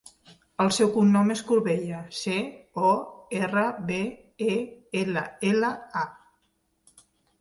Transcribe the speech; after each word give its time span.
El 0.63 0.69
seu 0.75 0.87
cognom 0.93 1.33
és 1.33 1.43
Corbella: 1.49 1.99
ce, 2.19 2.37
o, 2.91 2.93
erra, 3.41 3.67
be, 3.91 3.99
e, 4.55 4.59
ela, 5.03 5.25
ela, 5.51 5.71
a. 6.07 7.03